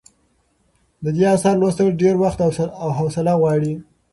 د 1.03 1.05
دې 1.15 1.23
اثر 1.35 1.53
لوستل 1.61 1.87
ډېر 2.01 2.15
وخت 2.23 2.39
او 2.83 2.89
حوصله 2.97 3.33
غواړي. 3.41 3.73